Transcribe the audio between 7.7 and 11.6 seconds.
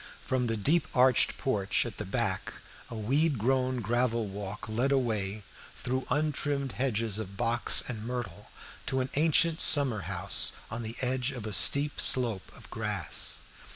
and myrtle to an ancient summer house on the edge of a